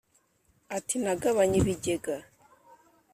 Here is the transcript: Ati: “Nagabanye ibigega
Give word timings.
Ati: 0.77 0.95
“Nagabanye 1.03 1.57
ibigega 1.61 2.15